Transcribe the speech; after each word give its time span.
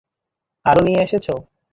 আরো 0.65 0.81
নিয়ে 0.83 1.01
এসেছো? 1.03 1.33